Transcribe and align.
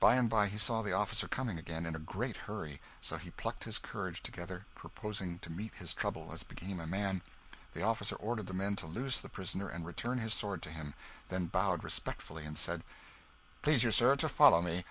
By 0.00 0.16
and 0.16 0.28
by 0.28 0.48
he 0.48 0.58
saw 0.58 0.82
the 0.82 0.92
officer 0.94 1.28
coming 1.28 1.56
again, 1.56 1.86
in 1.86 1.94
a 1.94 2.00
great 2.00 2.36
hurry; 2.36 2.80
so 3.00 3.16
he 3.16 3.30
plucked 3.30 3.62
his 3.62 3.78
courage 3.78 4.20
together, 4.20 4.66
purposing 4.74 5.38
to 5.38 5.52
meet 5.52 5.74
his 5.74 5.94
trouble 5.94 6.32
as 6.32 6.42
became 6.42 6.80
a 6.80 6.86
man. 6.88 7.22
The 7.72 7.84
officer 7.84 8.16
ordered 8.16 8.48
the 8.48 8.54
men 8.54 8.74
to 8.74 8.86
loose 8.86 9.20
the 9.20 9.28
prisoner 9.28 9.68
and 9.68 9.86
return 9.86 10.18
his 10.18 10.34
sword 10.34 10.62
to 10.62 10.70
him; 10.70 10.94
then 11.28 11.46
bowed 11.46 11.84
respectfully, 11.84 12.44
and 12.44 12.58
said 12.58 12.82
"Please 13.62 13.84
you, 13.84 13.92
sir, 13.92 14.16
to 14.16 14.28
follow 14.28 14.62
me." 14.62 14.84